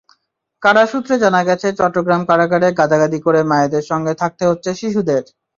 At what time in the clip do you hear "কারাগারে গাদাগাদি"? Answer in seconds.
2.29-3.19